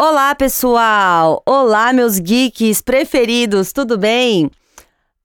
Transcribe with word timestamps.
Olá, 0.00 0.32
pessoal! 0.32 1.42
Olá, 1.44 1.92
meus 1.92 2.20
geeks 2.20 2.80
preferidos, 2.80 3.72
tudo 3.72 3.98
bem? 3.98 4.48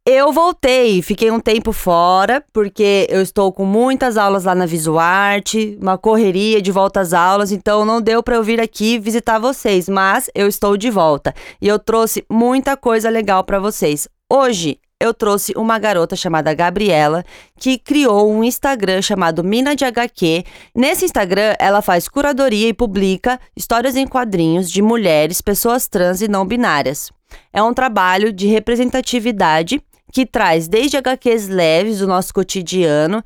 Eu 0.04 0.34
voltei, 0.34 1.00
fiquei 1.04 1.30
um 1.30 1.40
tempo 1.40 1.72
fora, 1.72 2.44
porque 2.52 3.06
eu 3.08 3.22
estou 3.22 3.54
com 3.54 3.66
muitas 3.66 4.18
aulas 4.18 4.46
lá 4.46 4.56
na 4.56 4.66
Visuarte, 4.66 5.78
uma 5.80 5.96
correria 5.96 6.60
de 6.60 6.72
volta 6.72 7.02
às 7.02 7.14
aulas, 7.14 7.52
então 7.52 7.86
não 7.86 8.02
deu 8.02 8.24
para 8.24 8.36
eu 8.36 8.44
vir 8.44 8.60
aqui 8.60 8.98
visitar 8.98 9.38
vocês, 9.38 9.88
mas 9.88 10.28
eu 10.34 10.48
estou 10.48 10.76
de 10.76 10.90
volta 10.90 11.36
e 11.62 11.68
eu 11.68 11.78
trouxe 11.78 12.26
muita 12.28 12.76
coisa 12.76 13.12
legal 13.12 13.44
para 13.44 13.60
vocês. 13.60 14.08
Hoje 14.28 14.80
eu 15.04 15.14
trouxe 15.14 15.54
uma 15.58 15.78
garota 15.78 16.16
chamada 16.16 16.54
Gabriela, 16.54 17.26
que 17.60 17.78
criou 17.78 18.32
um 18.32 18.42
Instagram 18.42 19.02
chamado 19.02 19.44
Mina 19.44 19.76
de 19.76 19.84
HQ. 19.84 20.46
Nesse 20.74 21.04
Instagram, 21.04 21.56
ela 21.60 21.82
faz 21.82 22.08
curadoria 22.08 22.70
e 22.70 22.74
publica 22.74 23.38
histórias 23.54 23.98
em 23.98 24.08
quadrinhos 24.08 24.72
de 24.72 24.82
mulheres, 24.82 25.42
pessoas 25.42 25.90
trans 25.90 26.22
e 26.22 26.30
não 26.30 26.46
binárias. 26.46 27.12
É 27.52 27.62
um 27.62 27.74
trabalho 27.74 28.32
de 28.32 28.48
representatividade 28.48 29.84
que 30.14 30.26
traz 30.26 30.70
desde 30.70 30.96
HQs 30.96 31.50
leves 31.50 32.00
do 32.00 32.08
nosso 32.08 32.34
cotidiano 32.34 33.22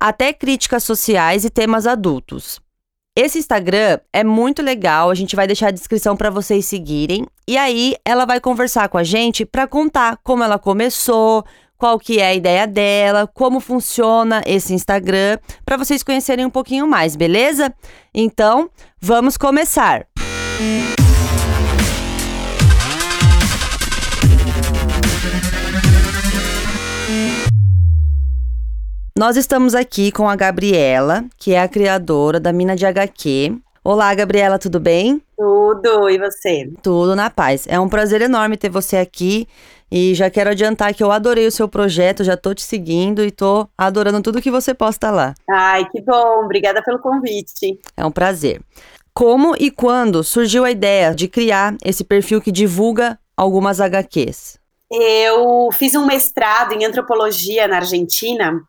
até 0.00 0.32
críticas 0.32 0.82
sociais 0.82 1.44
e 1.44 1.50
temas 1.50 1.86
adultos. 1.86 2.58
Esse 3.20 3.36
Instagram 3.36 3.98
é 4.12 4.22
muito 4.22 4.62
legal, 4.62 5.10
a 5.10 5.14
gente 5.16 5.34
vai 5.34 5.44
deixar 5.44 5.66
a 5.66 5.72
descrição 5.72 6.16
para 6.16 6.30
vocês 6.30 6.64
seguirem. 6.66 7.26
E 7.48 7.56
aí 7.56 7.96
ela 8.04 8.24
vai 8.24 8.40
conversar 8.40 8.88
com 8.88 8.96
a 8.96 9.02
gente 9.02 9.44
para 9.44 9.66
contar 9.66 10.18
como 10.22 10.44
ela 10.44 10.56
começou, 10.56 11.44
qual 11.76 11.98
que 11.98 12.20
é 12.20 12.28
a 12.28 12.34
ideia 12.34 12.64
dela, 12.64 13.26
como 13.26 13.58
funciona 13.58 14.40
esse 14.46 14.72
Instagram, 14.72 15.36
para 15.66 15.76
vocês 15.76 16.04
conhecerem 16.04 16.46
um 16.46 16.50
pouquinho 16.50 16.86
mais, 16.86 17.16
beleza? 17.16 17.74
Então, 18.14 18.70
vamos 19.00 19.36
começar. 19.36 20.06
Música 20.60 20.97
Nós 29.18 29.36
estamos 29.36 29.74
aqui 29.74 30.12
com 30.12 30.28
a 30.28 30.36
Gabriela, 30.36 31.24
que 31.36 31.52
é 31.52 31.60
a 31.60 31.66
criadora 31.66 32.38
da 32.38 32.52
Mina 32.52 32.76
de 32.76 32.86
HQ. 32.86 33.58
Olá, 33.82 34.14
Gabriela, 34.14 34.60
tudo 34.60 34.78
bem? 34.78 35.20
Tudo, 35.36 36.08
e 36.08 36.16
você? 36.16 36.70
Tudo 36.80 37.16
na 37.16 37.28
paz. 37.28 37.66
É 37.68 37.80
um 37.80 37.88
prazer 37.88 38.22
enorme 38.22 38.56
ter 38.56 38.68
você 38.68 38.96
aqui. 38.96 39.48
E 39.90 40.14
já 40.14 40.30
quero 40.30 40.50
adiantar 40.50 40.94
que 40.94 41.02
eu 41.02 41.10
adorei 41.10 41.48
o 41.48 41.50
seu 41.50 41.68
projeto, 41.68 42.22
já 42.22 42.36
tô 42.36 42.54
te 42.54 42.62
seguindo 42.62 43.24
e 43.24 43.32
tô 43.32 43.66
adorando 43.76 44.22
tudo 44.22 44.40
que 44.40 44.52
você 44.52 44.72
posta 44.72 45.10
lá. 45.10 45.34
Ai, 45.50 45.84
que 45.90 46.00
bom, 46.00 46.44
obrigada 46.44 46.80
pelo 46.80 47.00
convite. 47.00 47.76
É 47.96 48.06
um 48.06 48.12
prazer. 48.12 48.60
Como 49.12 49.56
e 49.58 49.68
quando 49.68 50.22
surgiu 50.22 50.64
a 50.64 50.70
ideia 50.70 51.12
de 51.12 51.26
criar 51.26 51.76
esse 51.84 52.04
perfil 52.04 52.40
que 52.40 52.52
divulga 52.52 53.18
algumas 53.36 53.80
HQs? 53.80 54.60
Eu 54.88 55.70
fiz 55.72 55.96
um 55.96 56.06
mestrado 56.06 56.72
em 56.72 56.84
antropologia 56.84 57.66
na 57.66 57.78
Argentina 57.78 58.62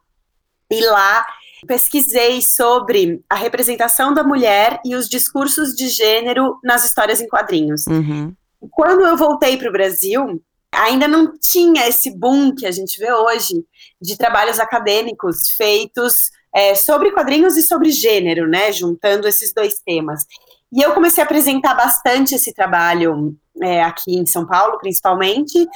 e 0.69 0.81
lá 0.85 1.25
pesquisei 1.67 2.41
sobre 2.41 3.21
a 3.29 3.35
representação 3.35 4.13
da 4.13 4.23
mulher 4.23 4.79
e 4.85 4.95
os 4.95 5.09
discursos 5.09 5.73
de 5.73 5.89
gênero 5.89 6.57
nas 6.63 6.85
histórias 6.85 7.19
em 7.19 7.27
quadrinhos. 7.27 7.85
Uhum. 7.87 8.33
Quando 8.71 9.05
eu 9.05 9.17
voltei 9.17 9.57
para 9.57 9.69
o 9.69 9.71
Brasil, 9.71 10.41
ainda 10.71 11.07
não 11.07 11.33
tinha 11.37 11.87
esse 11.87 12.15
boom 12.15 12.53
que 12.53 12.65
a 12.65 12.71
gente 12.71 12.99
vê 12.99 13.11
hoje 13.11 13.63
de 14.01 14.17
trabalhos 14.17 14.59
acadêmicos 14.59 15.49
feitos 15.57 16.29
é, 16.53 16.75
sobre 16.75 17.11
quadrinhos 17.11 17.57
e 17.57 17.61
sobre 17.61 17.91
gênero, 17.91 18.47
né, 18.47 18.71
juntando 18.71 19.27
esses 19.27 19.53
dois 19.53 19.79
temas. 19.85 20.25
E 20.71 20.81
eu 20.81 20.93
comecei 20.93 21.23
a 21.23 21.25
apresentar 21.25 21.73
bastante 21.73 22.35
esse 22.35 22.53
trabalho 22.53 23.35
é, 23.61 23.83
aqui 23.83 24.15
em 24.15 24.25
São 24.25 24.45
Paulo, 24.45 24.77
principalmente, 24.77 25.67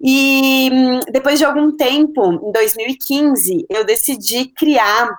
e 0.00 0.70
hum, 0.72 1.00
depois 1.10 1.38
de 1.38 1.44
algum 1.44 1.74
tempo, 1.76 2.32
em 2.48 2.52
2015, 2.52 3.66
eu 3.68 3.84
decidi 3.84 4.46
criar, 4.56 5.10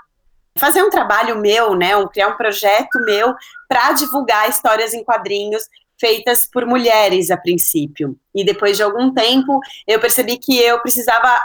fazer 0.58 0.84
um 0.84 0.90
trabalho 0.90 1.40
meu, 1.40 1.76
né, 1.76 1.92
criar 2.12 2.30
um 2.30 2.38
projeto 2.38 3.00
meu 3.06 3.34
para 3.68 3.94
divulgar 3.94 4.50
histórias 4.50 4.94
em 4.94 5.04
quadrinhos 5.04 5.64
feitas 6.00 6.48
por 6.52 6.66
mulheres 6.66 7.32
a 7.32 7.38
princípio. 7.38 8.16
E 8.34 8.46
depois 8.46 8.78
de 8.78 8.84
algum 8.84 9.12
tempo, 9.14 9.60
eu 9.88 10.00
percebi 10.00 10.38
que 10.38 10.58
eu 10.58 10.80
precisava 10.80 11.40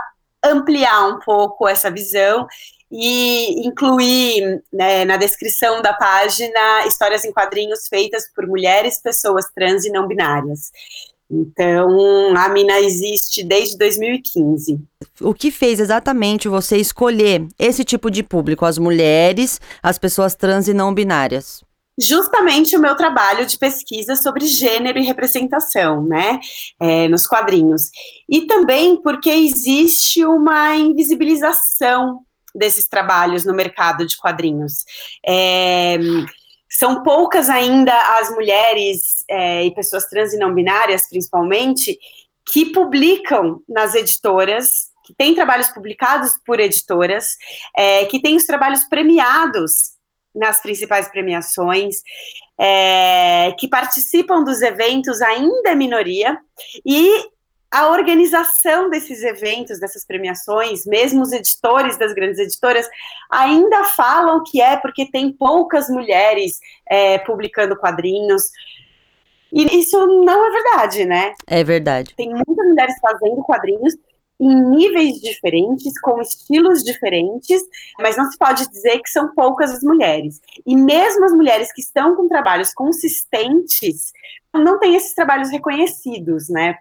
ampliar 0.44 1.06
um 1.06 1.19
pouco 1.20 1.66
essa 1.66 1.91
visão 1.91 2.47
e 2.91 3.66
incluir 3.66 4.62
né, 4.70 5.04
na 5.06 5.16
descrição 5.16 5.81
da 5.81 5.94
página 5.94 6.87
histórias 6.87 7.25
em 7.25 7.32
quadrinhos 7.32 7.88
feitas 7.88 8.25
por 8.34 8.47
mulheres, 8.47 9.00
pessoas 9.00 9.47
trans 9.54 9.87
e 9.87 9.91
não 9.91 10.06
binárias. 10.06 10.70
Então, 11.31 12.37
a 12.37 12.49
Mina 12.50 12.78
existe 12.81 13.43
desde 13.43 13.78
2015. 13.78 14.78
O 15.21 15.33
que 15.33 15.50
fez 15.50 15.81
exatamente 15.81 16.49
você 16.49 16.77
escolher 16.77 17.47
esse 17.59 17.84
tipo 17.84 18.10
de 18.10 18.22
público, 18.22 18.66
as 18.66 18.77
mulheres, 18.78 19.61
as 19.82 19.99
pessoas 19.99 20.34
trans 20.34 20.69
e 20.69 20.75
não 20.75 20.93
binárias? 20.93 21.62
Justamente 22.00 22.75
o 22.77 22.81
meu 22.81 22.97
trabalho 22.97 23.47
de 23.47 23.59
pesquisa 23.59 24.16
sobre 24.16 24.47
gênero 24.47 24.99
e 24.99 25.05
representação, 25.05 26.03
né, 26.03 26.41
é, 26.81 27.06
nos 27.09 27.27
quadrinhos. 27.27 27.91
E 28.28 28.47
também 28.47 29.00
porque 29.03 29.31
existe 29.31 30.25
uma 30.25 30.75
invisibilização 30.75 32.21
desses 32.55 32.87
trabalhos 32.87 33.44
no 33.44 33.55
mercado 33.55 34.06
de 34.06 34.16
quadrinhos. 34.16 34.84
É, 35.27 35.99
são 36.72 37.03
poucas 37.03 37.50
ainda 37.50 37.94
as 38.19 38.31
mulheres 38.31 39.25
é, 39.28 39.65
e 39.65 39.75
pessoas 39.75 40.06
trans 40.06 40.33
e 40.33 40.38
não 40.38 40.55
binárias, 40.55 41.06
principalmente, 41.06 41.99
que 42.50 42.72
publicam 42.72 43.62
nas 43.69 43.94
editoras, 43.94 44.91
que 45.05 45.15
têm 45.15 45.34
trabalhos 45.34 45.69
publicados 45.69 46.38
por 46.47 46.59
editoras, 46.59 47.37
é, 47.77 48.06
que 48.06 48.22
têm 48.22 48.37
os 48.37 48.47
trabalhos 48.47 48.84
premiados 48.84 49.93
nas 50.34 50.62
principais 50.62 51.09
premiações, 51.09 51.97
é, 52.59 53.53
que 53.59 53.69
participam 53.69 54.43
dos 54.43 54.62
eventos 54.62 55.21
ainda 55.21 55.71
é 55.71 55.75
minoria, 55.75 56.38
e 56.87 57.27
a 57.72 57.88
organização 57.88 58.91
desses 58.91 59.22
eventos, 59.22 59.81
dessas 59.81 60.05
premiações, 60.05 60.84
mesmo 60.84 61.22
os 61.22 61.33
editores 61.33 61.97
das 61.97 62.12
grandes 62.12 62.38
editoras, 62.38 62.87
ainda 63.31 63.84
falam 63.84 64.44
que 64.44 64.60
é 64.60 64.77
porque 64.77 65.10
tem 65.10 65.33
poucas 65.33 65.88
mulheres 65.88 66.61
é, 66.87 67.16
publicando 67.19 67.75
quadrinhos. 67.75 68.50
E 69.50 69.81
isso 69.81 70.06
não 70.22 70.47
é 70.47 70.50
verdade, 70.50 71.05
né? 71.06 71.32
É 71.47 71.65
verdade. 71.65 72.15
Tem 72.15 72.28
muitas 72.28 72.66
mulheres 72.66 72.94
fazendo 73.00 73.43
quadrinhos 73.43 73.97
em 74.38 74.55
níveis 74.55 75.21
diferentes, 75.21 75.99
com 76.00 76.21
estilos 76.21 76.82
diferentes, 76.82 77.62
mas 77.99 78.16
não 78.16 78.31
se 78.31 78.37
pode 78.37 78.69
dizer 78.69 78.99
que 79.00 79.09
são 79.09 79.32
poucas 79.34 79.71
as 79.71 79.82
mulheres. 79.82 80.41
E 80.66 80.77
mesmo 80.77 81.25
as 81.25 81.32
mulheres 81.32 81.72
que 81.72 81.81
estão 81.81 82.16
com 82.16 82.28
trabalhos 82.28 82.75
consistentes, 82.75 84.12
não 84.53 84.78
têm 84.78 84.94
esses 84.94 85.15
trabalhos 85.15 85.49
reconhecidos, 85.50 86.50
né? 86.50 86.77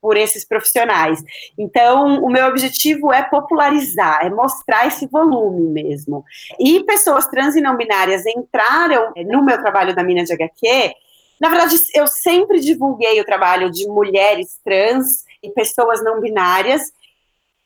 Por 0.00 0.16
esses 0.16 0.44
profissionais. 0.44 1.22
Então, 1.58 2.22
o 2.24 2.30
meu 2.30 2.46
objetivo 2.46 3.12
é 3.12 3.22
popularizar, 3.22 4.24
é 4.24 4.30
mostrar 4.30 4.86
esse 4.86 5.06
volume 5.06 5.68
mesmo. 5.68 6.24
E 6.58 6.82
pessoas 6.84 7.26
trans 7.26 7.54
e 7.56 7.60
não 7.60 7.76
binárias 7.76 8.24
entraram 8.26 9.12
no 9.26 9.44
meu 9.44 9.58
trabalho 9.58 9.94
da 9.94 10.02
Mina 10.02 10.24
de 10.24 10.32
HQ. 10.32 10.94
Na 11.40 11.48
verdade, 11.48 11.76
eu 11.94 12.06
sempre 12.06 12.60
divulguei 12.60 13.20
o 13.20 13.24
trabalho 13.24 13.70
de 13.70 13.86
mulheres 13.88 14.58
trans 14.64 15.24
e 15.42 15.50
pessoas 15.50 16.02
não 16.04 16.20
binárias, 16.20 16.82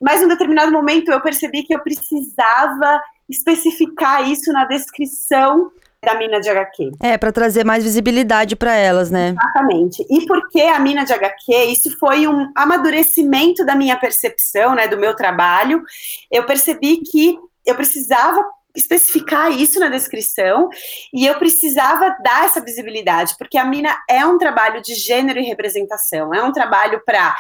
mas 0.01 0.21
em 0.21 0.27
um 0.27 0.29
determinado 0.29 0.71
momento 0.71 1.11
eu 1.11 1.21
percebi 1.21 1.63
que 1.63 1.75
eu 1.75 1.81
precisava 1.81 3.01
especificar 3.29 4.29
isso 4.29 4.53
na 4.53 4.65
descrição 4.65 5.71
da 6.05 6.15
mina 6.15 6.41
de 6.41 6.49
HQ. 6.49 6.93
É, 7.01 7.17
para 7.17 7.33
trazer 7.33 7.65
mais 7.65 7.83
visibilidade 7.83 8.55
para 8.55 8.75
elas, 8.75 9.11
né? 9.11 9.31
Exatamente. 9.31 10.05
E 10.09 10.27
porque 10.27 10.61
a 10.61 10.79
mina 10.79 11.05
de 11.05 11.13
HQ, 11.13 11.55
isso 11.67 11.99
foi 11.99 12.27
um 12.27 12.51
amadurecimento 12.55 13.65
da 13.65 13.75
minha 13.75 13.97
percepção, 13.99 14.75
né, 14.75 14.87
do 14.87 14.99
meu 14.99 15.15
trabalho. 15.17 15.83
Eu 16.31 16.45
percebi 16.45 16.99
que 16.99 17.39
eu 17.67 17.75
precisava 17.75 18.45
especificar 18.77 19.53
isso 19.53 19.79
na 19.79 19.89
descrição 19.89 20.69
e 21.13 21.25
eu 21.25 21.37
precisava 21.37 22.17
dar 22.23 22.45
essa 22.45 22.61
visibilidade, 22.61 23.35
porque 23.39 23.57
a 23.57 23.65
mina 23.65 23.97
é 24.11 24.27
um 24.27 24.37
trabalho 24.37 24.83
de 24.83 24.95
gênero 24.95 25.39
e 25.39 25.45
representação, 25.45 26.35
é 26.35 26.43
um 26.43 26.53
trabalho 26.53 27.01
para 27.07 27.35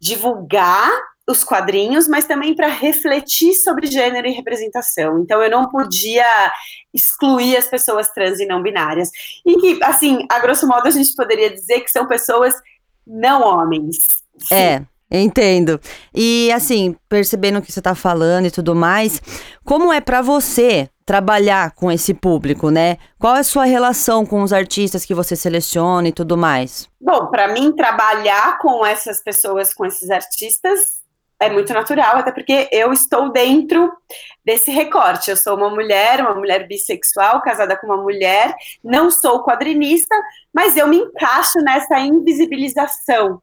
divulgar 0.00 0.90
os 1.30 1.44
quadrinhos, 1.44 2.08
mas 2.08 2.24
também 2.24 2.54
para 2.54 2.68
refletir 2.68 3.54
sobre 3.54 3.86
gênero 3.86 4.26
e 4.26 4.32
representação. 4.32 5.20
Então 5.20 5.42
eu 5.42 5.50
não 5.50 5.68
podia 5.68 6.24
excluir 6.92 7.56
as 7.56 7.66
pessoas 7.66 8.10
trans 8.12 8.40
e 8.40 8.46
não 8.46 8.62
binárias. 8.62 9.10
E 9.46 9.56
que, 9.56 9.82
assim, 9.82 10.26
a 10.30 10.38
grosso 10.40 10.66
modo 10.66 10.86
a 10.86 10.90
gente 10.90 11.14
poderia 11.14 11.50
dizer 11.50 11.80
que 11.80 11.90
são 11.90 12.06
pessoas 12.06 12.54
não 13.06 13.42
homens. 13.42 13.96
Sim. 14.38 14.54
É. 14.54 14.82
Entendo. 15.12 15.80
E 16.14 16.52
assim, 16.52 16.94
percebendo 17.08 17.58
o 17.58 17.62
que 17.62 17.72
você 17.72 17.80
está 17.80 17.96
falando 17.96 18.46
e 18.46 18.50
tudo 18.50 18.76
mais, 18.76 19.20
como 19.64 19.92
é 19.92 20.00
para 20.00 20.22
você 20.22 20.88
trabalhar 21.04 21.72
com 21.72 21.90
esse 21.90 22.14
público, 22.14 22.70
né? 22.70 22.96
Qual 23.18 23.34
é 23.34 23.40
a 23.40 23.44
sua 23.44 23.64
relação 23.64 24.24
com 24.24 24.40
os 24.42 24.52
artistas 24.52 25.04
que 25.04 25.12
você 25.12 25.34
seleciona 25.34 26.06
e 26.06 26.12
tudo 26.12 26.36
mais? 26.36 26.88
Bom, 27.00 27.26
para 27.26 27.48
mim, 27.48 27.72
trabalhar 27.72 28.58
com 28.58 28.86
essas 28.86 29.20
pessoas, 29.20 29.74
com 29.74 29.84
esses 29.84 30.08
artistas, 30.08 30.99
é 31.40 31.48
muito 31.48 31.72
natural, 31.72 32.18
até 32.18 32.30
porque 32.30 32.68
eu 32.70 32.92
estou 32.92 33.32
dentro 33.32 33.90
desse 34.44 34.70
recorte. 34.70 35.30
Eu 35.30 35.36
sou 35.36 35.56
uma 35.56 35.70
mulher, 35.70 36.20
uma 36.20 36.34
mulher 36.34 36.68
bissexual, 36.68 37.40
casada 37.40 37.76
com 37.76 37.86
uma 37.86 37.96
mulher, 37.96 38.54
não 38.84 39.10
sou 39.10 39.42
quadrinista, 39.42 40.14
mas 40.52 40.76
eu 40.76 40.86
me 40.86 40.98
encaixo 40.98 41.58
nessa 41.60 41.98
invisibilização. 41.98 43.40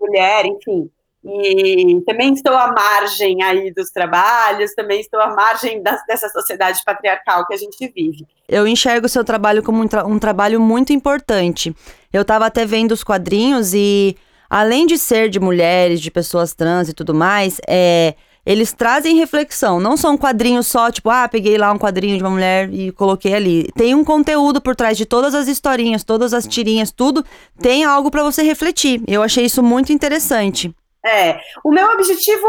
Mulher, 0.00 0.46
enfim. 0.46 0.90
E 1.26 2.02
também 2.06 2.34
estou 2.34 2.54
à 2.54 2.70
margem 2.72 3.42
aí 3.42 3.72
dos 3.72 3.90
trabalhos, 3.90 4.74
também 4.74 5.00
estou 5.00 5.18
à 5.20 5.34
margem 5.34 5.82
da, 5.82 5.96
dessa 6.06 6.28
sociedade 6.28 6.82
patriarcal 6.84 7.46
que 7.46 7.54
a 7.54 7.56
gente 7.56 7.90
vive. 7.94 8.26
Eu 8.46 8.66
enxergo 8.66 9.06
o 9.06 9.08
seu 9.08 9.24
trabalho 9.24 9.62
como 9.62 9.82
um, 9.82 9.88
tra 9.88 10.06
um 10.06 10.18
trabalho 10.18 10.60
muito 10.60 10.92
importante. 10.92 11.74
Eu 12.12 12.22
estava 12.22 12.44
até 12.44 12.66
vendo 12.66 12.92
os 12.92 13.02
quadrinhos 13.02 13.72
e 13.72 14.16
além 14.48 14.86
de 14.86 14.98
ser 14.98 15.28
de 15.28 15.40
mulheres, 15.40 16.00
de 16.00 16.10
pessoas 16.10 16.54
trans 16.54 16.88
e 16.88 16.94
tudo 16.94 17.14
mais, 17.14 17.60
é, 17.68 18.14
eles 18.46 18.72
trazem 18.72 19.16
reflexão. 19.16 19.80
Não 19.80 19.96
são 19.96 20.18
quadrinhos 20.18 20.66
só, 20.66 20.90
tipo, 20.90 21.08
ah, 21.08 21.28
peguei 21.28 21.56
lá 21.56 21.72
um 21.72 21.78
quadrinho 21.78 22.16
de 22.16 22.22
uma 22.22 22.30
mulher 22.30 22.72
e 22.72 22.92
coloquei 22.92 23.34
ali. 23.34 23.70
Tem 23.74 23.94
um 23.94 24.04
conteúdo 24.04 24.60
por 24.60 24.76
trás 24.76 24.96
de 24.96 25.06
todas 25.06 25.34
as 25.34 25.48
historinhas, 25.48 26.04
todas 26.04 26.34
as 26.34 26.46
tirinhas, 26.46 26.90
tudo. 26.90 27.24
Tem 27.60 27.84
algo 27.84 28.10
para 28.10 28.22
você 28.22 28.42
refletir. 28.42 29.02
Eu 29.06 29.22
achei 29.22 29.46
isso 29.46 29.62
muito 29.62 29.92
interessante. 29.92 30.74
É, 31.04 31.38
o 31.62 31.70
meu 31.70 31.90
objetivo 31.92 32.46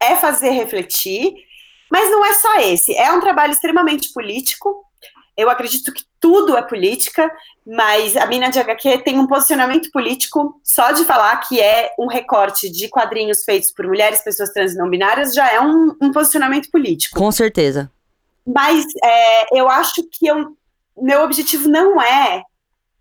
é 0.00 0.16
fazer 0.16 0.50
refletir, 0.50 1.32
mas 1.90 2.10
não 2.10 2.24
é 2.24 2.34
só 2.34 2.58
esse. 2.60 2.94
É 2.96 3.12
um 3.12 3.20
trabalho 3.20 3.52
extremamente 3.52 4.12
político. 4.12 4.81
Eu 5.36 5.48
acredito 5.48 5.92
que 5.92 6.04
tudo 6.20 6.56
é 6.56 6.62
política, 6.62 7.30
mas 7.66 8.16
a 8.16 8.26
Mina 8.26 8.50
de 8.50 8.58
HQ 8.58 8.98
tem 8.98 9.18
um 9.18 9.26
posicionamento 9.26 9.90
político 9.90 10.60
só 10.62 10.92
de 10.92 11.04
falar 11.04 11.36
que 11.38 11.60
é 11.60 11.90
um 11.98 12.06
recorte 12.06 12.70
de 12.70 12.88
quadrinhos 12.88 13.42
feitos 13.44 13.72
por 13.72 13.86
mulheres, 13.86 14.22
pessoas 14.22 14.50
trans 14.50 14.74
e 14.74 14.76
não 14.76 14.90
binárias, 14.90 15.34
já 15.34 15.50
é 15.50 15.60
um, 15.60 15.96
um 16.00 16.12
posicionamento 16.12 16.70
político. 16.70 17.18
Com 17.18 17.32
certeza. 17.32 17.90
Mas 18.46 18.84
é, 19.02 19.58
eu 19.58 19.68
acho 19.68 20.02
que 20.10 20.26
eu, 20.26 20.56
meu 20.96 21.22
objetivo 21.22 21.68
não 21.68 22.00
é 22.00 22.44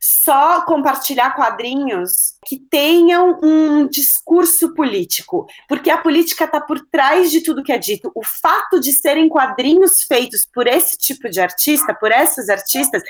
só 0.01 0.61
compartilhar 0.65 1.35
quadrinhos 1.35 2.33
que 2.45 2.57
tenham 2.57 3.39
um 3.43 3.87
discurso 3.87 4.73
político, 4.73 5.45
porque 5.69 5.91
a 5.91 5.97
política 5.99 6.45
está 6.45 6.59
por 6.59 6.79
trás 6.87 7.29
de 7.29 7.41
tudo 7.41 7.63
que 7.63 7.71
é 7.71 7.77
dito. 7.77 8.11
O 8.15 8.23
fato 8.23 8.79
de 8.79 8.91
serem 8.91 9.29
quadrinhos 9.29 10.01
feitos 10.03 10.47
por 10.51 10.65
esse 10.65 10.97
tipo 10.97 11.29
de 11.29 11.39
artista, 11.39 11.93
por 11.93 12.11
esses 12.11 12.49
artistas, 12.49 13.03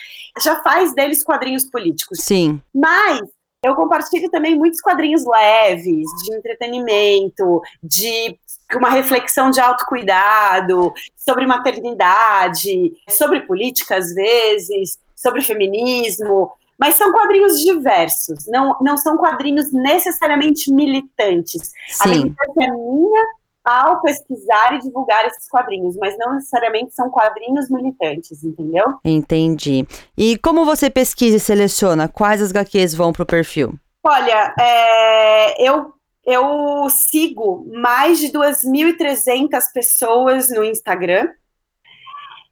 já 0.43 0.61
faz 0.61 0.93
deles 0.93 1.23
quadrinhos 1.23 1.63
políticos. 1.63 2.19
Sim. 2.19 2.61
Mas 2.75 3.21
eu 3.63 3.75
compartilho 3.75 4.29
também 4.29 4.57
muitos 4.57 4.81
quadrinhos 4.81 5.23
leves, 5.25 6.07
de 6.23 6.33
entretenimento, 6.33 7.61
de 7.81 8.37
uma 8.75 8.89
reflexão 8.89 9.51
de 9.51 9.61
autocuidado, 9.61 10.91
sobre 11.15 11.45
maternidade, 11.45 12.91
sobre 13.07 13.41
política 13.41 13.97
às 13.97 14.13
vezes, 14.13 14.97
sobre 15.15 15.41
feminismo. 15.41 16.51
Mas 16.81 16.95
são 16.95 17.11
quadrinhos 17.11 17.59
diversos, 17.59 18.47
não, 18.47 18.75
não 18.81 18.97
são 18.97 19.15
quadrinhos 19.15 19.71
necessariamente 19.71 20.73
militantes. 20.73 21.71
Sim. 21.87 22.03
A 22.03 22.07
militância 22.07 22.63
é 22.63 22.71
minha 22.71 23.25
ao 23.63 24.01
pesquisar 24.01 24.73
e 24.73 24.79
divulgar 24.79 25.25
esses 25.27 25.47
quadrinhos, 25.47 25.95
mas 25.95 26.17
não 26.17 26.33
necessariamente 26.33 26.95
são 26.95 27.11
quadrinhos 27.11 27.69
militantes, 27.69 28.43
entendeu? 28.43 28.95
Entendi. 29.05 29.85
E 30.17 30.37
como 30.39 30.65
você 30.65 30.89
pesquisa 30.89 31.37
e 31.37 31.39
seleciona 31.39 32.07
quais 32.07 32.41
as 32.41 32.49
HQs 32.49 32.95
vão 32.95 33.13
para 33.13 33.23
o 33.23 33.27
perfil? 33.27 33.75
Olha, 34.03 34.55
é, 34.59 35.63
eu, 35.63 35.93
eu 36.25 36.89
sigo 36.89 37.63
mais 37.71 38.17
de 38.17 38.29
2.300 38.29 39.61
pessoas 39.71 40.49
no 40.49 40.63
Instagram. 40.63 41.29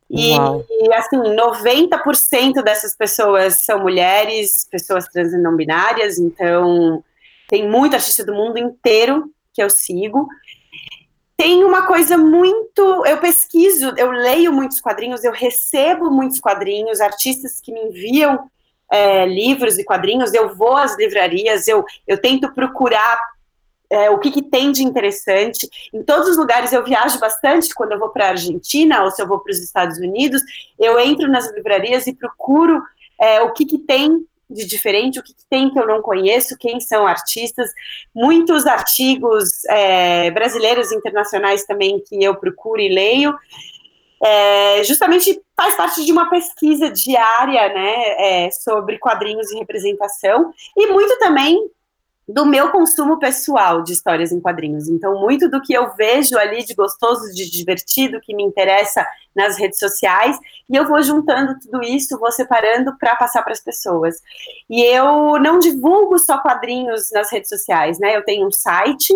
E, 0.10 0.32
e, 0.34 0.94
assim, 0.94 1.18
90% 1.18 2.64
dessas 2.64 2.96
pessoas 2.96 3.60
são 3.64 3.80
mulheres, 3.80 4.68
pessoas 4.70 5.08
trans 5.08 5.34
e 5.34 5.38
não 5.38 5.56
binárias, 5.56 6.18
então 6.18 7.04
tem 7.48 7.70
muito 7.70 7.96
artista 7.96 8.26
do 8.26 8.34
mundo 8.34 8.58
inteiro 8.58 9.32
que 9.54 9.62
eu 9.62 9.70
sigo. 9.70 10.28
Tem 11.38 11.64
uma 11.64 11.86
coisa 11.86 12.18
muito. 12.18 13.06
Eu 13.06 13.18
pesquiso, 13.20 13.94
eu 13.98 14.12
leio 14.12 14.52
muitos 14.52 14.82
quadrinhos, 14.82 15.24
eu 15.24 15.32
recebo 15.32 16.10
muitos 16.10 16.40
quadrinhos, 16.40 17.00
artistas 17.00 17.62
que 17.62 17.72
me 17.72 17.82
enviam 17.82 18.50
é, 18.92 19.26
livros 19.26 19.78
e 19.78 19.84
quadrinhos, 19.84 20.34
eu 20.34 20.56
vou 20.56 20.76
às 20.76 20.98
livrarias, 20.98 21.68
eu, 21.68 21.86
eu 22.08 22.20
tento 22.20 22.52
procurar 22.54 23.20
é, 23.90 24.10
o 24.10 24.20
que, 24.20 24.32
que, 24.32 24.44
tem 24.44 24.72
de 24.72 24.84
interessante. 24.84 25.68
Em 25.94 26.04
todos 26.04 26.30
os 26.30 26.38
lugares 26.38 26.72
eu 26.72 26.84
viajo 26.84 27.20
bastante, 27.20 27.74
quando 27.74 27.94
eu 27.94 28.00
vou 28.00 28.10
para 28.10 28.28
a 28.28 28.30
Argentina 28.30 29.04
ou 29.04 29.12
se 29.12 29.22
eu 29.22 29.28
vou 29.28 29.40
para 29.40 29.52
os 29.52 29.60
Estados 29.60 29.98
Unidos, 29.98 30.42
eu 30.78 31.00
entro 31.00 31.28
nas 31.28 31.52
livrarias 31.54 32.06
e 32.08 32.14
procuro 32.14 32.82
é, 33.20 33.42
o 33.42 33.52
que, 33.52 33.66
que 33.66 33.80
tem 33.80 34.26
de 34.50 34.66
diferente, 34.66 35.20
o 35.20 35.24
que, 35.24 35.34
que, 35.34 35.46
tem 35.48 35.70
que 35.70 35.80
eu 35.80 35.86
não 35.86 36.02
conheço, 36.02 36.58
quem 36.58 36.80
são 36.80 37.06
artistas, 37.06 37.70
muitos 38.16 38.66
artigos 38.66 39.64
é, 39.66 40.32
brasileiros 40.32 40.92
e 40.92 40.96
internacionais 40.96 41.66
também 41.66 42.00
que 42.00 42.24
eu 42.24 42.36
procuro 42.36 42.82
e 42.82 42.90
leio. 42.90 43.36
É, 44.22 44.84
justamente 44.84 45.40
faz 45.56 45.76
parte 45.76 46.04
de 46.04 46.12
uma 46.12 46.30
pesquisa 46.30 46.90
diária 46.90 47.74
né, 47.74 48.46
é, 48.46 48.52
sobre 48.52 48.98
quadrinhos 48.98 49.50
e 49.52 49.60
representação, 49.60 50.52
e 50.76 50.88
muito 50.88 51.18
também 51.20 51.70
do 52.30 52.46
meu 52.46 52.70
consumo 52.70 53.18
pessoal 53.18 53.82
de 53.82 53.94
histórias 53.94 54.32
em 54.32 54.40
quadrinhos. 54.40 54.88
Então, 54.88 55.20
muito 55.20 55.50
do 55.50 55.60
que 55.60 55.74
eu 55.74 55.96
vejo 55.96 56.38
ali 56.38 56.64
de 56.64 56.76
gostoso, 56.76 57.34
de 57.34 57.50
divertido, 57.50 58.22
que 58.22 58.36
me 58.36 58.44
interessa 58.44 59.04
nas 59.36 59.58
redes 59.58 59.80
sociais, 59.80 60.38
e 60.70 60.76
eu 60.76 60.88
vou 60.88 61.02
juntando 61.02 61.58
tudo 61.60 61.84
isso, 61.84 62.20
vou 62.20 62.32
separando 62.32 62.96
para 63.00 63.16
passar 63.16 63.42
para 63.42 63.54
as 63.54 63.62
pessoas. 63.62 64.22
E 64.70 64.84
eu 64.84 65.40
não 65.40 65.58
divulgo 65.58 66.20
só 66.20 66.38
quadrinhos 66.38 67.10
nas 67.12 67.32
redes 67.32 67.50
sociais, 67.50 67.98
né? 67.98 68.16
Eu 68.16 68.24
tenho 68.24 68.48
um 68.48 68.52
site 68.52 69.12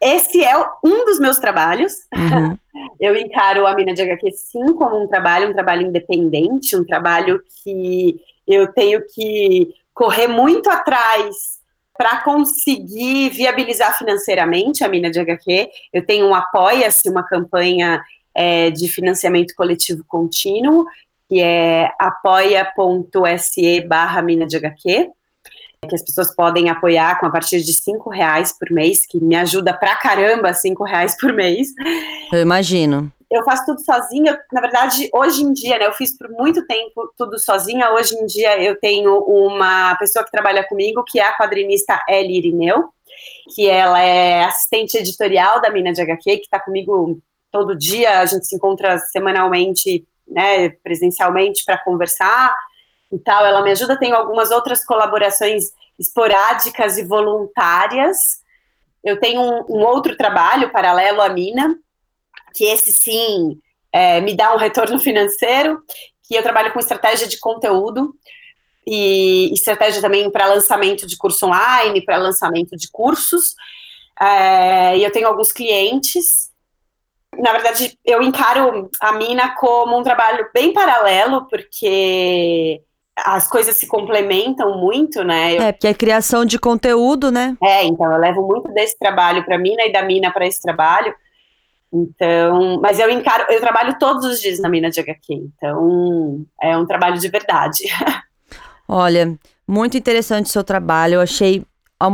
Esse 0.00 0.42
é 0.42 0.56
um 0.82 1.04
dos 1.04 1.20
meus 1.20 1.38
trabalhos. 1.38 1.92
Uhum. 2.14 2.56
Eu 2.98 3.14
encaro 3.16 3.66
a 3.66 3.74
Mina 3.74 3.92
de 3.92 4.00
HQ 4.00 4.30
sim 4.32 4.74
como 4.74 5.02
um 5.02 5.06
trabalho, 5.06 5.50
um 5.50 5.52
trabalho 5.52 5.86
independente, 5.86 6.74
um 6.74 6.84
trabalho 6.84 7.42
que 7.62 8.18
eu 8.46 8.72
tenho 8.72 9.02
que 9.06 9.74
correr 10.00 10.28
muito 10.28 10.70
atrás 10.70 11.60
para 11.92 12.22
conseguir 12.22 13.28
viabilizar 13.28 13.98
financeiramente 13.98 14.82
a 14.82 14.88
mina 14.88 15.10
de 15.10 15.20
HQ. 15.20 15.68
Eu 15.92 16.06
tenho 16.06 16.26
um 16.26 16.34
Apoia-se, 16.34 17.10
uma 17.10 17.22
campanha 17.22 18.02
é, 18.34 18.70
de 18.70 18.88
financiamento 18.88 19.54
coletivo 19.54 20.02
contínuo, 20.08 20.86
que 21.28 21.38
é 21.42 21.92
apoia.se 21.98 23.82
barra 23.82 24.22
mina 24.22 24.46
de 24.46 24.56
HQ, 24.56 25.10
que 25.86 25.94
as 25.94 26.02
pessoas 26.02 26.34
podem 26.34 26.70
apoiar 26.70 27.20
com 27.20 27.26
a 27.26 27.30
partir 27.30 27.60
de 27.60 27.74
cinco 27.74 28.08
reais 28.08 28.56
por 28.58 28.70
mês, 28.70 29.04
que 29.04 29.22
me 29.22 29.36
ajuda 29.36 29.74
pra 29.74 29.96
caramba, 29.96 30.54
cinco 30.54 30.82
reais 30.82 31.14
por 31.20 31.30
mês. 31.34 31.68
Eu 32.32 32.40
imagino 32.40 33.12
eu 33.30 33.44
faço 33.44 33.64
tudo 33.64 33.80
sozinha. 33.84 34.38
Na 34.52 34.60
verdade, 34.60 35.08
hoje 35.12 35.42
em 35.42 35.52
dia, 35.52 35.78
né, 35.78 35.86
eu 35.86 35.92
fiz 35.92 36.16
por 36.18 36.28
muito 36.30 36.66
tempo 36.66 37.12
tudo 37.16 37.38
sozinha. 37.38 37.92
Hoje 37.92 38.16
em 38.16 38.26
dia, 38.26 38.60
eu 38.60 38.78
tenho 38.78 39.18
uma 39.18 39.94
pessoa 39.96 40.24
que 40.24 40.32
trabalha 40.32 40.66
comigo, 40.66 41.04
que 41.04 41.20
é 41.20 41.22
a 41.22 41.36
quadrinista 41.36 42.02
Ellie 42.08 42.38
Irineu, 42.38 42.88
que 43.54 43.68
ela 43.68 44.00
é 44.00 44.42
assistente 44.44 44.96
editorial 44.96 45.60
da 45.60 45.70
Mina 45.70 45.92
de 45.92 46.02
HQ, 46.02 46.38
que 46.38 46.44
está 46.44 46.58
comigo 46.58 47.20
todo 47.52 47.78
dia. 47.78 48.18
A 48.18 48.26
gente 48.26 48.46
se 48.46 48.56
encontra 48.56 48.98
semanalmente, 48.98 50.04
né, 50.26 50.70
presencialmente, 50.82 51.64
para 51.64 51.78
conversar 51.78 52.52
e 53.12 53.18
tal. 53.18 53.46
Ela 53.46 53.62
me 53.62 53.70
ajuda. 53.70 53.96
Tenho 53.96 54.16
algumas 54.16 54.50
outras 54.50 54.84
colaborações 54.84 55.70
esporádicas 55.96 56.98
e 56.98 57.04
voluntárias. 57.04 58.40
Eu 59.04 59.20
tenho 59.20 59.40
um, 59.40 59.76
um 59.76 59.84
outro 59.84 60.16
trabalho 60.16 60.70
paralelo 60.70 61.20
à 61.20 61.28
Mina, 61.28 61.78
que 62.54 62.64
esse 62.64 62.92
sim 62.92 63.58
é, 63.92 64.20
me 64.20 64.36
dá 64.36 64.54
um 64.54 64.58
retorno 64.58 64.98
financeiro, 64.98 65.82
que 66.22 66.34
eu 66.34 66.42
trabalho 66.42 66.72
com 66.72 66.78
estratégia 66.78 67.26
de 67.26 67.38
conteúdo 67.38 68.14
e 68.86 69.52
estratégia 69.52 70.00
também 70.00 70.30
para 70.30 70.46
lançamento 70.46 71.06
de 71.06 71.16
curso 71.16 71.46
online, 71.46 72.04
para 72.04 72.16
lançamento 72.16 72.76
de 72.76 72.88
cursos. 72.90 73.54
É, 74.20 74.96
e 74.96 75.04
eu 75.04 75.10
tenho 75.10 75.28
alguns 75.28 75.52
clientes. 75.52 76.50
Na 77.38 77.52
verdade, 77.52 77.98
eu 78.04 78.22
encaro 78.22 78.90
a 79.00 79.12
Mina 79.12 79.54
como 79.56 79.98
um 79.98 80.02
trabalho 80.02 80.48
bem 80.52 80.72
paralelo, 80.72 81.46
porque 81.48 82.82
as 83.16 83.48
coisas 83.48 83.76
se 83.76 83.86
complementam 83.86 84.78
muito, 84.78 85.22
né? 85.22 85.56
Eu... 85.56 85.62
É, 85.62 85.72
porque 85.72 85.86
é 85.86 85.94
criação 85.94 86.44
de 86.44 86.58
conteúdo, 86.58 87.30
né? 87.30 87.56
É, 87.62 87.84
então 87.84 88.10
eu 88.10 88.18
levo 88.18 88.46
muito 88.46 88.68
desse 88.72 88.98
trabalho 88.98 89.44
para 89.44 89.58
Mina 89.58 89.84
e 89.84 89.92
da 89.92 90.02
Mina 90.02 90.32
para 90.32 90.46
esse 90.46 90.60
trabalho. 90.60 91.14
Então, 91.92 92.80
mas 92.80 92.98
eu 93.00 93.10
encaro, 93.10 93.52
eu 93.52 93.60
trabalho 93.60 93.98
todos 93.98 94.24
os 94.24 94.40
dias 94.40 94.60
na 94.60 94.68
mina 94.68 94.90
de 94.90 95.00
HQ, 95.00 95.34
então 95.34 96.44
é 96.62 96.76
um 96.76 96.86
trabalho 96.86 97.18
de 97.18 97.28
verdade. 97.28 97.84
Olha, 98.86 99.36
muito 99.66 99.96
interessante 99.96 100.46
o 100.46 100.50
seu 100.50 100.62
trabalho, 100.62 101.14
eu 101.14 101.20
achei 101.20 101.64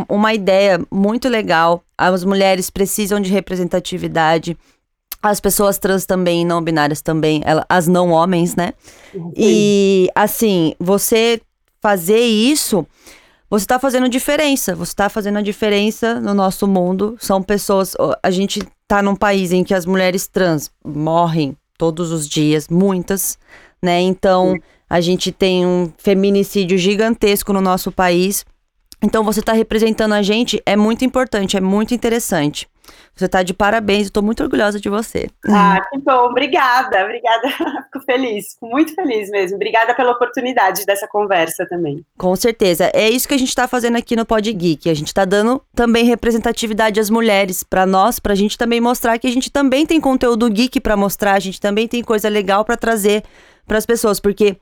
uma 0.09 0.35
ideia 0.35 0.80
muito 0.90 1.28
legal. 1.28 1.83
As 1.97 2.25
mulheres 2.25 2.71
precisam 2.71 3.21
de 3.21 3.30
representatividade, 3.30 4.56
as 5.23 5.40
pessoas 5.40 5.78
trans 5.78 6.06
também, 6.06 6.45
não 6.45 6.62
binárias 6.62 7.00
também, 7.00 7.42
as 7.68 7.87
não 7.87 8.11
homens, 8.11 8.56
né? 8.56 8.73
Sim. 9.12 9.33
E 9.37 10.09
assim, 10.14 10.75
você 10.78 11.40
fazer 11.80 12.21
isso, 12.21 12.87
você 13.49 13.64
está 13.64 13.78
fazendo 13.78 14.09
diferença. 14.09 14.75
Você 14.75 14.92
está 14.92 15.09
fazendo 15.09 15.38
a 15.38 15.42
diferença 15.42 16.21
no 16.21 16.35
nosso 16.35 16.66
mundo. 16.66 17.16
São 17.18 17.42
pessoas. 17.42 17.97
A 18.23 18.30
gente 18.30 18.61
tá 18.88 19.02
num 19.02 19.16
país 19.16 19.52
em 19.52 19.64
que 19.64 19.74
as 19.74 19.86
mulheres 19.86 20.26
trans 20.26 20.70
morrem 20.84 21.56
todos 21.76 22.12
os 22.12 22.28
dias, 22.28 22.68
muitas, 22.68 23.38
né? 23.82 24.00
Então, 24.00 24.56
a 24.88 25.00
gente 25.00 25.32
tem 25.32 25.66
um 25.66 25.92
feminicídio 25.98 26.78
gigantesco 26.78 27.52
no 27.52 27.60
nosso 27.60 27.90
país. 27.90 28.44
Então, 29.02 29.22
você 29.22 29.42
tá 29.42 29.52
representando 29.52 30.12
a 30.12 30.22
gente 30.22 30.62
é 30.64 30.76
muito 30.76 31.04
importante, 31.04 31.56
é 31.56 31.60
muito 31.60 31.94
interessante. 31.94 32.68
Você 33.14 33.28
tá 33.28 33.42
de 33.42 33.54
parabéns, 33.54 34.06
eu 34.06 34.12
tô 34.12 34.22
muito 34.22 34.42
orgulhosa 34.42 34.78
de 34.78 34.88
você. 34.88 35.28
Ah, 35.48 35.80
que 35.90 35.98
bom, 35.98 36.26
obrigada, 36.26 37.02
obrigada. 37.02 37.48
Fico 37.92 38.04
feliz, 38.04 38.52
fico 38.52 38.66
muito 38.66 38.94
feliz 38.94 39.30
mesmo. 39.30 39.56
Obrigada 39.56 39.94
pela 39.94 40.12
oportunidade 40.12 40.84
dessa 40.84 41.08
conversa 41.08 41.66
também. 41.66 42.04
Com 42.18 42.36
certeza. 42.36 42.90
É 42.92 43.08
isso 43.08 43.26
que 43.26 43.34
a 43.34 43.38
gente 43.38 43.54
tá 43.54 43.66
fazendo 43.66 43.96
aqui 43.96 44.14
no 44.14 44.26
Pod 44.26 44.52
Geek. 44.52 44.90
A 44.90 44.94
gente 44.94 45.14
tá 45.14 45.24
dando 45.24 45.62
também 45.74 46.04
representatividade 46.04 47.00
às 47.00 47.08
mulheres, 47.08 47.62
para 47.62 47.86
nós, 47.86 48.18
pra 48.18 48.34
gente 48.34 48.58
também 48.58 48.80
mostrar 48.80 49.18
que 49.18 49.26
a 49.26 49.32
gente 49.32 49.50
também 49.50 49.86
tem 49.86 50.00
conteúdo 50.00 50.50
geek 50.50 50.80
para 50.80 50.96
mostrar, 50.96 51.34
a 51.34 51.40
gente 51.40 51.60
também 51.60 51.88
tem 51.88 52.02
coisa 52.02 52.28
legal 52.28 52.64
para 52.64 52.76
trazer 52.76 53.22
para 53.66 53.78
as 53.78 53.86
pessoas, 53.86 54.20
porque 54.20 54.56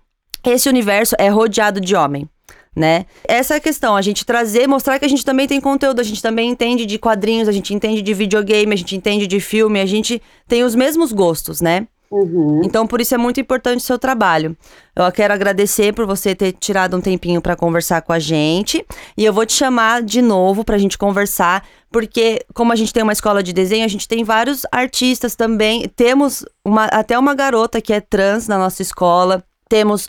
esse 0.45 0.69
universo 0.69 1.15
é 1.19 1.29
rodeado 1.29 1.81
de 1.81 1.95
homem 1.95 2.29
né? 2.75 3.07
Essa 3.27 3.55
é 3.55 3.57
a 3.57 3.61
questão, 3.61 3.97
a 3.97 4.03
gente 4.03 4.25
trazer, 4.25 4.67
mostrar 4.67 4.99
que 4.99 5.05
a 5.05 5.09
gente 5.09 5.25
também 5.25 5.47
tem 5.47 5.61
conteúdo, 5.61 6.01
a 6.01 6.05
gente 6.05 6.23
também 6.23 6.51
entende 6.51 6.87
de 6.87 6.99
quadrinhos, 6.99 7.49
a 7.49 7.53
gente 7.53 7.73
entende 7.73 8.03
de 8.03 8.15
videogame, 8.15 8.73
a 8.73 8.77
gente 8.77 8.97
entende 8.97 9.27
de 9.27 9.41
filme, 9.41 9.81
a 9.81 9.87
gente 9.87 10.21
tem 10.49 10.65
os 10.65 10.75
mesmos 10.75 11.13
gostos, 11.13 11.61
né? 11.61 11.87
Uhum. 12.11 12.63
Então, 12.65 12.87
por 12.87 13.01
isso 13.01 13.13
é 13.13 13.19
muito 13.19 13.41
importante 13.41 13.79
o 13.79 13.85
seu 13.85 13.99
trabalho. 13.99 14.57
Eu 14.95 15.11
quero 15.11 15.35
agradecer 15.35 15.93
por 15.93 16.07
você 16.07 16.33
ter 16.33 16.53
tirado 16.53 16.97
um 16.97 17.01
tempinho 17.01 17.41
para 17.41 17.57
conversar 17.57 18.03
com 18.03 18.13
a 18.13 18.21
gente. 18.21 18.87
E 19.17 19.25
eu 19.25 19.33
vou 19.33 19.45
te 19.45 19.53
chamar 19.53 20.01
de 20.01 20.23
novo 20.23 20.65
para 20.65 20.77
a 20.77 20.79
gente 20.79 20.97
conversar, 20.97 21.67
porque, 21.91 22.45
como 22.55 22.73
a 22.73 22.77
gente 22.77 22.93
tem 22.93 23.03
uma 23.03 23.13
escola 23.13 23.43
de 23.43 23.53
desenho, 23.53 23.85
a 23.85 23.89
gente 23.89 24.07
tem 24.07 24.23
vários 24.23 24.63
artistas 24.71 25.35
também. 25.35 25.89
Temos 25.97 26.45
uma, 26.65 26.85
até 26.85 27.19
uma 27.19 27.35
garota 27.35 27.81
que 27.81 27.93
é 27.93 28.01
trans 28.01 28.47
na 28.47 28.59
nossa 28.59 28.81
escola. 28.81 29.43
Temos 29.69 30.09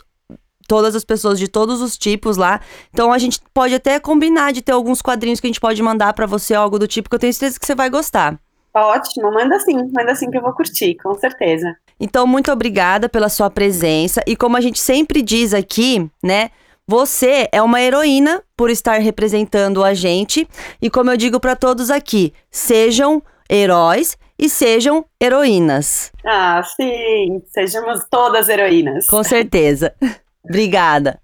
todas 0.66 0.94
as 0.94 1.04
pessoas 1.04 1.38
de 1.38 1.48
todos 1.48 1.80
os 1.80 1.96
tipos 1.96 2.36
lá. 2.36 2.60
Então 2.92 3.12
a 3.12 3.18
gente 3.18 3.40
pode 3.52 3.74
até 3.74 3.98
combinar 3.98 4.52
de 4.52 4.62
ter 4.62 4.72
alguns 4.72 5.00
quadrinhos 5.00 5.40
que 5.40 5.46
a 5.46 5.50
gente 5.50 5.60
pode 5.60 5.82
mandar 5.82 6.12
para 6.12 6.26
você, 6.26 6.54
algo 6.54 6.78
do 6.78 6.86
tipo, 6.86 7.08
que 7.08 7.14
eu 7.14 7.20
tenho 7.20 7.32
certeza 7.32 7.58
que 7.58 7.66
você 7.66 7.74
vai 7.74 7.88
gostar. 7.90 8.38
Ótimo, 8.74 9.32
manda 9.32 9.58
sim, 9.58 9.90
manda 9.90 10.14
sim 10.14 10.30
que 10.30 10.36
eu 10.36 10.42
vou 10.42 10.52
curtir, 10.52 10.96
com 10.96 11.14
certeza. 11.14 11.74
Então, 11.98 12.26
muito 12.26 12.52
obrigada 12.52 13.08
pela 13.08 13.30
sua 13.30 13.48
presença. 13.48 14.22
E 14.26 14.36
como 14.36 14.56
a 14.56 14.60
gente 14.60 14.78
sempre 14.78 15.22
diz 15.22 15.54
aqui, 15.54 16.10
né? 16.22 16.50
Você 16.86 17.48
é 17.50 17.60
uma 17.60 17.80
heroína 17.80 18.42
por 18.56 18.70
estar 18.70 19.00
representando 19.00 19.82
a 19.82 19.94
gente. 19.94 20.46
E 20.80 20.90
como 20.90 21.10
eu 21.10 21.16
digo 21.16 21.40
para 21.40 21.56
todos 21.56 21.90
aqui, 21.90 22.32
sejam 22.50 23.22
heróis 23.50 24.16
e 24.38 24.48
sejam 24.48 25.04
heroínas. 25.20 26.12
Ah, 26.24 26.62
sim, 26.62 27.42
sejamos 27.46 28.04
todas 28.10 28.48
heroínas. 28.48 29.06
Com 29.06 29.24
certeza. 29.24 29.94
Obrigada. 30.48 31.18